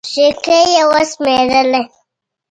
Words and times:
سيکې 0.13 0.59
يې 0.73 0.81
وشمېرلې. 0.91 1.81